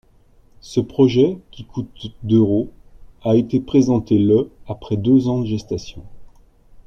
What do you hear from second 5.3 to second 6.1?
de gestation.